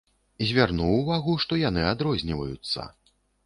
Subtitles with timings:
[0.51, 2.91] Звярнуў увагу, што яны адрозніваюцца.